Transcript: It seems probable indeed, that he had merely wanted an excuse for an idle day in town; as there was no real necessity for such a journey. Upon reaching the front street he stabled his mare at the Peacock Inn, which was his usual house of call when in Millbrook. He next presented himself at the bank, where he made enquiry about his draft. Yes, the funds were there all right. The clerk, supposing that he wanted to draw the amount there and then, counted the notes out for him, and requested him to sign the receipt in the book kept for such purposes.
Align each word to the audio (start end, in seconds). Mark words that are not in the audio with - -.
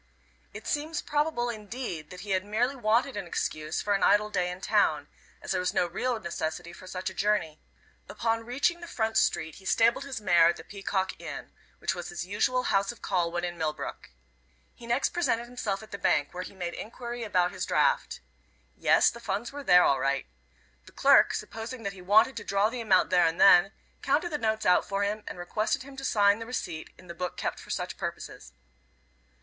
It 0.51 0.65
seems 0.65 0.99
probable 0.99 1.47
indeed, 1.51 2.09
that 2.09 2.21
he 2.21 2.31
had 2.31 2.43
merely 2.43 2.75
wanted 2.75 3.15
an 3.15 3.27
excuse 3.27 3.83
for 3.83 3.93
an 3.93 4.01
idle 4.01 4.31
day 4.31 4.49
in 4.49 4.59
town; 4.59 5.09
as 5.43 5.51
there 5.51 5.59
was 5.59 5.75
no 5.75 5.85
real 5.85 6.19
necessity 6.19 6.73
for 6.73 6.87
such 6.87 7.11
a 7.11 7.13
journey. 7.13 7.59
Upon 8.09 8.43
reaching 8.43 8.79
the 8.81 8.87
front 8.87 9.15
street 9.15 9.57
he 9.57 9.65
stabled 9.65 10.03
his 10.03 10.19
mare 10.19 10.47
at 10.47 10.55
the 10.57 10.63
Peacock 10.63 11.21
Inn, 11.21 11.51
which 11.77 11.93
was 11.93 12.09
his 12.09 12.25
usual 12.25 12.63
house 12.63 12.91
of 12.91 13.03
call 13.03 13.31
when 13.31 13.43
in 13.43 13.59
Millbrook. 13.59 14.09
He 14.73 14.87
next 14.87 15.09
presented 15.09 15.45
himself 15.45 15.83
at 15.83 15.91
the 15.91 15.99
bank, 15.99 16.33
where 16.33 16.41
he 16.41 16.55
made 16.55 16.73
enquiry 16.73 17.21
about 17.23 17.51
his 17.51 17.67
draft. 17.67 18.21
Yes, 18.75 19.11
the 19.11 19.19
funds 19.19 19.51
were 19.51 19.63
there 19.63 19.83
all 19.83 19.99
right. 19.99 20.25
The 20.87 20.93
clerk, 20.93 21.31
supposing 21.35 21.83
that 21.83 21.93
he 21.93 22.01
wanted 22.01 22.35
to 22.37 22.43
draw 22.43 22.71
the 22.71 22.81
amount 22.81 23.11
there 23.11 23.27
and 23.27 23.39
then, 23.39 23.71
counted 24.01 24.29
the 24.31 24.39
notes 24.39 24.65
out 24.65 24.83
for 24.89 25.03
him, 25.03 25.23
and 25.27 25.37
requested 25.37 25.83
him 25.83 25.95
to 25.97 26.03
sign 26.03 26.39
the 26.39 26.47
receipt 26.47 26.89
in 26.97 27.05
the 27.05 27.13
book 27.13 27.37
kept 27.37 27.59
for 27.59 27.69
such 27.69 27.97
purposes. 27.99 28.51